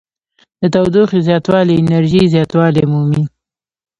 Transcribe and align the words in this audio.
د 0.61 0.63
تودوخې 0.73 1.19
زیاتوالی 1.27 1.73
انرژي 1.81 2.23
زیاتوالی 2.33 2.83
مومي. 2.91 3.23